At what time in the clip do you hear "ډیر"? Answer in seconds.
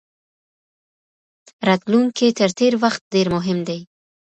3.13-3.27